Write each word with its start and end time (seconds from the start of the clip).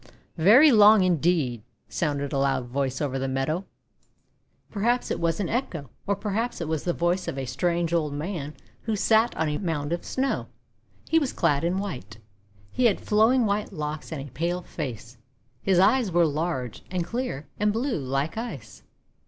"Very 0.39 0.71
long, 0.71 1.03
indeed!' 1.03 1.61
sounded 1.87 2.33
a 2.33 2.37
loud 2.39 2.65
voice 2.65 3.01
over 3.01 3.19
the 3.19 3.27
meadow. 3.27 3.65
THE 4.71 4.79
NEW 4.79 4.81
YEAR 4.81 4.81
441 4.81 4.81
Perhaps 4.81 5.11
it 5.11 5.19
was 5.19 5.39
an 5.39 5.49
echo, 5.49 5.89
or 6.07 6.15
perhaps 6.15 6.59
it 6.59 6.67
was 6.67 6.83
the 6.85 6.93
voice 6.93 7.27
of 7.27 7.37
a 7.37 7.45
strange 7.45 7.93
old 7.93 8.11
man 8.11 8.55
who 8.81 8.95
sat 8.95 9.37
on 9.37 9.47
a 9.47 9.59
mound 9.59 9.93
of 9.93 10.03
Snow. 10.03 10.47
He 11.07 11.19
was 11.19 11.31
clad 11.31 11.63
in 11.63 11.77
white. 11.77 12.17
He 12.71 12.85
had 12.85 12.99
flowing 12.99 13.45
white 13.45 13.71
locks 13.73 14.11
and 14.11 14.27
a 14.27 14.31
pale 14.31 14.63
face. 14.63 15.19
His 15.61 15.77
eyes 15.77 16.11
were 16.11 16.25
large, 16.25 16.81
and 16.89 17.03
clear, 17.05 17.47
and 17.59 17.71
blue, 17.71 17.99
like 17.99 18.39
ice. 18.39 18.81